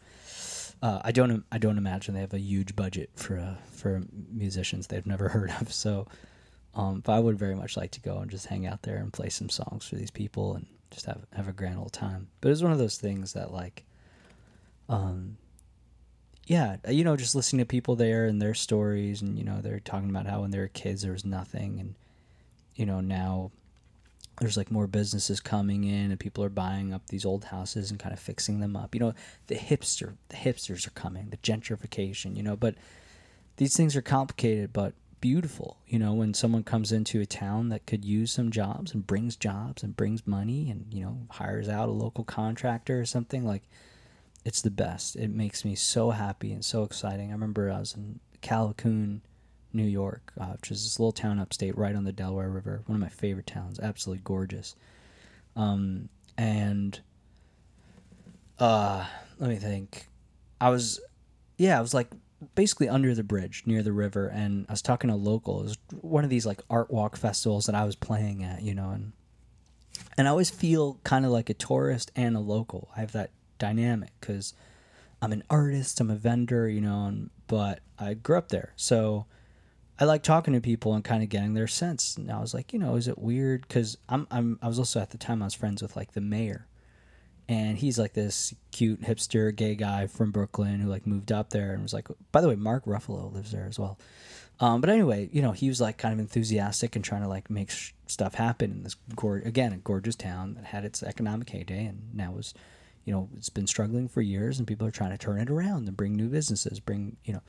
[0.86, 4.86] uh, I don't, I don't imagine they have a huge budget for uh, for musicians
[4.86, 6.08] they've never heard of, so.
[6.76, 9.12] Um, but I would very much like to go and just hang out there and
[9.12, 12.28] play some songs for these people and just have have a grand old time.
[12.39, 13.84] But it's one of those things that like,
[14.88, 15.38] um,
[16.45, 19.80] yeah, you know, just listening to people there and their stories, and you know, they're
[19.80, 21.95] talking about how when they were kids there was nothing, and
[22.76, 23.50] you know now
[24.39, 28.00] there's like more businesses coming in and people are buying up these old houses and
[28.00, 28.93] kind of fixing them up.
[28.93, 29.13] You know,
[29.48, 32.76] the hipster the hipsters are coming, the gentrification, you know, but
[33.58, 37.86] these things are complicated, but beautiful, you know, when someone comes into a town that
[37.86, 41.89] could use some jobs and brings jobs and brings money and, you know, hires out
[41.89, 43.63] a local contractor or something like
[44.43, 45.16] it's the best.
[45.16, 47.30] It makes me so happy and so exciting.
[47.30, 49.22] I remember I was in Callicoon,
[49.76, 52.95] New York, uh, which is this little town upstate right on the Delaware River, one
[52.95, 54.76] of my favorite towns, absolutely gorgeous.
[55.55, 56.99] Um, and
[58.59, 59.05] uh,
[59.39, 60.07] let me think.
[60.59, 60.99] I was,
[61.57, 62.07] yeah, I was like
[62.53, 65.61] basically under the bridge near the river and I was talking to local.
[65.61, 68.73] It was one of these like art walk festivals that I was playing at, you
[68.73, 69.13] know, and
[70.17, 72.89] and I always feel kind of like a tourist and a local.
[72.95, 74.53] I have that dynamic cuz
[75.21, 78.73] I'm an artist, I'm a vendor, you know, and, but I grew up there.
[78.76, 79.26] So
[80.00, 82.18] I like talking to people and kind of getting their sense.
[82.18, 83.70] And I was like, you know, is it weird?
[83.70, 86.22] Cuz I'm I'm I was also at the time I was friends with like the
[86.22, 86.68] mayor.
[87.48, 91.74] And he's like this cute hipster gay guy from Brooklyn who like moved up there
[91.74, 93.98] and was like by the way Mark Ruffalo lives there as well.
[94.60, 97.50] Um, but anyway you know he was like kind of enthusiastic and trying to like
[97.50, 101.50] make sh- stuff happen in this gor- again a gorgeous town that had its economic
[101.50, 102.54] heyday and now was
[103.04, 105.89] you know it's been struggling for years and people are trying to turn it around
[105.89, 107.41] and bring new businesses bring you know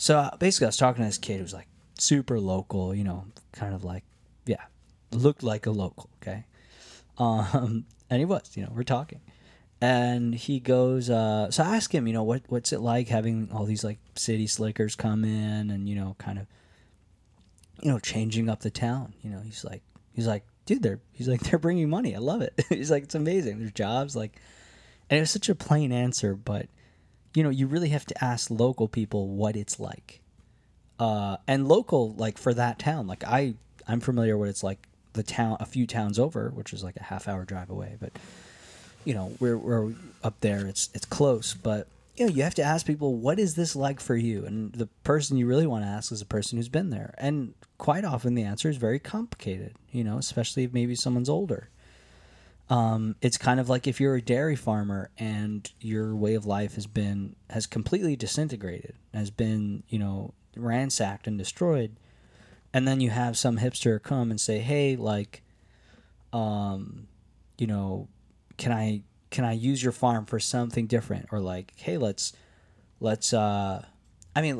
[0.00, 3.04] so uh, basically I was talking to this kid who was like super local you
[3.04, 4.04] know kind of like
[4.46, 4.64] yeah
[5.12, 6.08] looked like a local.
[6.22, 6.44] Okay,
[7.18, 8.56] um, and he was.
[8.56, 9.20] You know, we're talking,
[9.80, 11.10] and he goes.
[11.10, 13.98] Uh, so I ask him, you know, what what's it like having all these like
[14.14, 16.46] city slickers come in and you know, kind of,
[17.82, 19.14] you know, changing up the town.
[19.22, 19.82] You know, he's like,
[20.12, 22.14] he's like, dude, they're he's like they're bringing money.
[22.14, 22.54] I love it.
[22.68, 23.58] he's like, it's amazing.
[23.58, 24.38] There's jobs like,
[25.08, 26.66] and it was such a plain answer, but
[27.34, 30.20] you know, you really have to ask local people what it's like.
[30.98, 33.54] Uh, and local, like for that town, like I,
[33.88, 37.02] I'm familiar what it's like the town, a few towns over, which is like a
[37.02, 37.96] half hour drive away.
[38.00, 38.12] But
[39.04, 40.66] you know, we're we're up there.
[40.66, 44.00] It's it's close, but you know, you have to ask people what is this like
[44.00, 46.90] for you, and the person you really want to ask is a person who's been
[46.90, 47.14] there.
[47.16, 49.74] And quite often, the answer is very complicated.
[49.90, 51.70] You know, especially if maybe someone's older.
[52.70, 56.76] Um, it's kind of like if you're a dairy farmer and your way of life
[56.76, 61.96] has been has completely disintegrated, has been you know ransacked and destroyed,
[62.72, 65.42] and then you have some hipster come and say, "Hey, like,
[66.32, 67.08] um,
[67.58, 68.08] you know,
[68.56, 72.32] can I can I use your farm for something different?" Or like, "Hey, let's
[73.00, 73.84] let's uh."
[74.36, 74.58] I mean,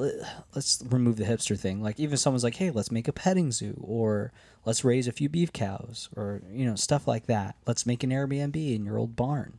[0.52, 1.80] let's remove the hipster thing.
[1.80, 4.32] Like, even someone's like, "Hey, let's make a petting zoo," or
[4.64, 7.56] let's raise a few beef cows or you know stuff like that.
[7.66, 9.58] Let's make an airbnb in your old barn.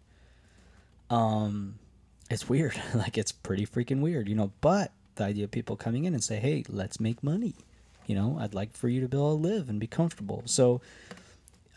[1.09, 1.79] Um
[2.29, 2.79] it's weird.
[2.93, 6.23] Like it's pretty freaking weird you know but the idea of people coming in and
[6.23, 7.55] say hey let's make money.
[8.05, 10.43] You know i'd like for you to be able to live and be comfortable.
[10.45, 10.81] So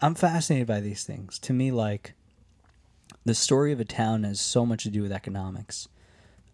[0.03, 1.39] i'm fascinated by these things.
[1.41, 2.15] To me like
[3.25, 5.89] the story of a town has so much to do with economics.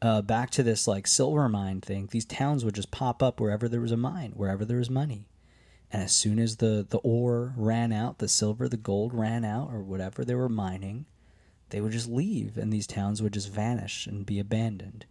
[0.02, 3.68] Uh, back to this like silver mine thing these towns would just pop up wherever
[3.68, 5.26] there was a mine wherever there was money
[5.92, 9.70] and as soon as the, the ore ran out, the silver, the gold ran out,
[9.72, 11.06] or whatever they were mining,
[11.70, 15.06] they would just leave and these towns would just vanish and be abandoned.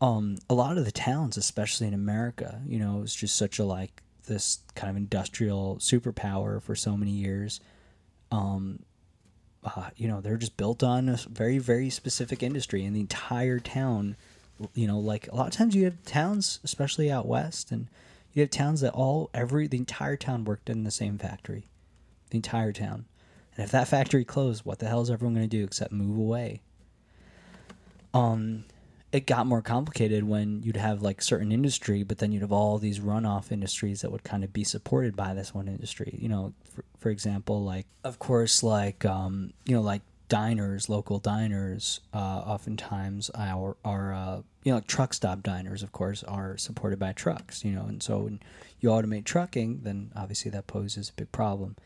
[0.00, 3.64] Um, a lot of the towns, especially in America, you know, it's just such a
[3.64, 7.60] like this kind of industrial superpower for so many years.
[8.32, 8.80] Um,
[9.62, 13.58] uh, you know, they're just built on a very, very specific industry, and the entire
[13.58, 14.16] town,
[14.74, 17.88] you know, like a lot of times you have towns, especially out west, and
[18.32, 21.66] you have towns that all every the entire town worked in the same factory,
[22.30, 23.06] the entire town.
[23.56, 26.16] And if that factory closed, what the hell is everyone going to do except move
[26.16, 26.62] away?
[28.14, 28.64] Um,
[29.12, 32.78] it got more complicated when you'd have like certain industry, but then you'd have all
[32.78, 36.16] these runoff industries that would kind of be supported by this one industry.
[36.20, 41.18] You know, for, for example, like of course, like um, you know, like diners, local
[41.18, 42.16] diners, uh,
[42.46, 47.12] oftentimes are are uh, you know like truck stop diners, of course, are supported by
[47.12, 47.62] trucks.
[47.62, 48.40] You know, and so when
[48.80, 51.76] you automate trucking, then obviously that poses a big problem.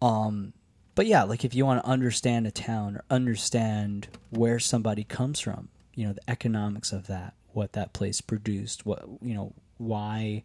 [0.00, 0.54] Um,
[0.94, 5.40] but yeah, like if you want to understand a town or understand where somebody comes
[5.40, 10.44] from, you know, the economics of that, what that place produced, what you know, why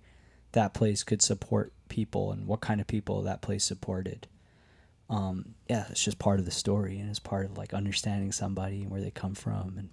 [0.51, 4.27] that place could support people and what kind of people that place supported
[5.09, 8.81] um, yeah, it's just part of the story and it's part of like understanding somebody
[8.81, 9.75] and where they come from.
[9.77, 9.89] And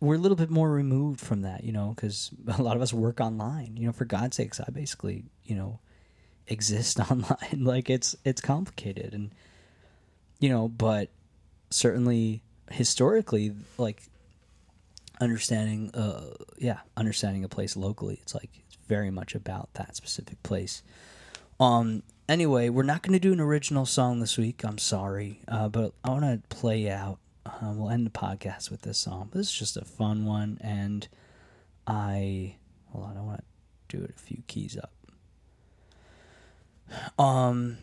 [0.00, 2.92] we're a little bit more removed from that, you know, because a lot of us
[2.92, 3.76] work online.
[3.76, 5.80] You know, for God's sakes, I basically, you know,
[6.46, 7.64] exist online.
[7.64, 9.32] like it's it's complicated, and
[10.38, 11.10] you know, but
[11.70, 14.02] certainly historically, like
[15.20, 20.42] understanding, uh, yeah, understanding a place locally, it's like it's very much about that specific
[20.42, 20.82] place.
[21.58, 24.64] Um, anyway, we're not going to do an original song this week.
[24.64, 27.18] I'm sorry, uh, but I want to play out.
[27.46, 29.30] Uh, we'll end the podcast with this song.
[29.32, 31.06] This is just a fun one, and
[31.86, 32.56] I
[32.90, 33.16] hold on.
[33.18, 33.44] I want
[33.88, 34.92] to do it a few keys up.
[37.18, 37.78] Um,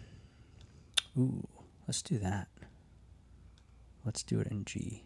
[1.18, 1.48] ooh,
[1.88, 2.48] let's do that.
[4.04, 5.04] Let's do it in G.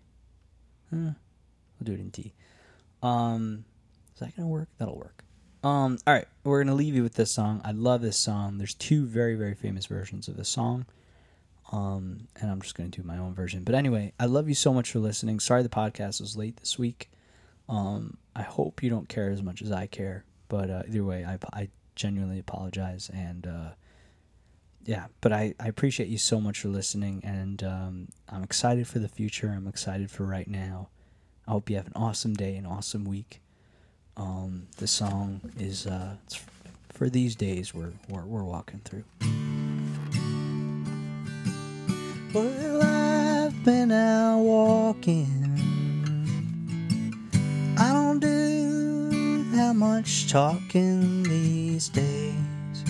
[0.90, 1.12] Huh,
[1.80, 2.34] we'll do it in D.
[3.04, 3.66] Um,
[4.14, 4.70] is that gonna work?
[4.78, 5.25] That'll work.
[5.66, 7.60] Um, all right, we're gonna leave you with this song.
[7.66, 8.60] I love this song.
[8.60, 10.86] There's two very very famous versions of this song.
[11.72, 13.64] Um, and I'm just gonna do my own version.
[13.64, 15.40] But anyway, I love you so much for listening.
[15.40, 17.10] Sorry the podcast was late this week.
[17.68, 20.24] Um, I hope you don't care as much as I care.
[20.50, 23.48] But uh, either way, I I genuinely apologize and.
[23.48, 23.70] Uh,
[24.88, 29.00] yeah, but I, I appreciate you so much for listening, and um, I'm excited for
[29.00, 29.48] the future.
[29.48, 30.90] I'm excited for right now.
[31.48, 33.42] I hope you have an awesome day, an awesome week.
[34.18, 36.16] Um, the song is uh,
[36.90, 39.04] for these days we're, we're, we're walking through.
[42.34, 45.28] Well, I've been out walking.
[47.78, 52.84] I don't do that much talking these days.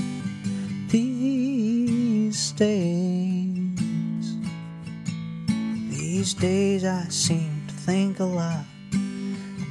[0.90, 3.80] These days.
[5.90, 8.66] These days I seem to think a lot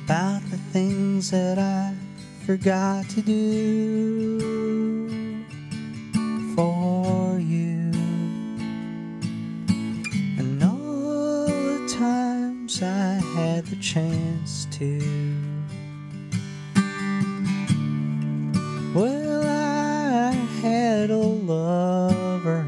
[0.04, 1.94] about the things that I
[2.44, 4.74] forgot to do.
[6.54, 7.90] for you.
[10.38, 15.00] And all the times I had the chance to.
[18.94, 22.66] Well, I had a lover.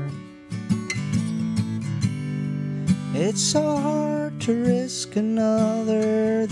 [3.14, 6.46] It's so hard to risk another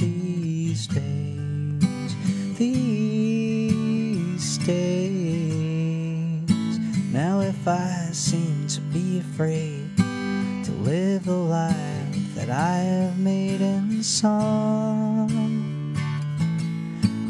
[0.74, 2.16] these days.
[2.58, 6.50] These days.
[7.12, 13.60] Now, if I seem to be afraid to live the life that I have made
[13.60, 15.30] in song,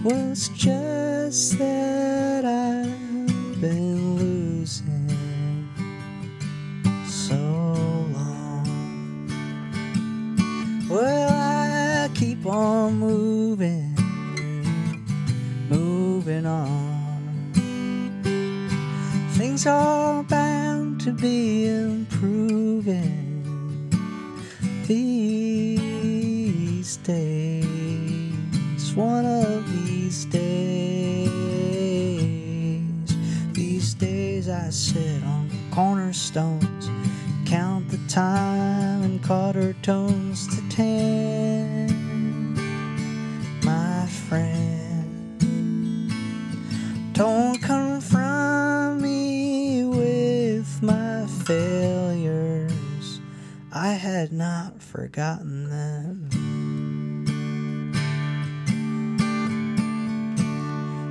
[0.06, 5.68] it's just that I've been losing
[7.06, 7.36] so
[8.16, 8.64] long.
[10.88, 13.33] Well, I keep on moving,
[19.54, 23.38] Things are bound to be improving
[24.88, 27.64] these days.
[28.96, 31.30] One of these days,
[33.52, 36.90] these days I sit on cornerstones,
[37.46, 41.23] count the time and cut quarter tones to ten.
[55.04, 56.30] Forgotten them.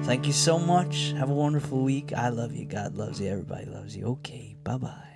[0.04, 1.14] Thank you so much.
[1.16, 2.12] Have a wonderful week.
[2.12, 2.66] I love you.
[2.66, 3.30] God loves you.
[3.30, 4.06] Everybody loves you.
[4.08, 4.56] Okay.
[4.64, 5.13] Bye bye.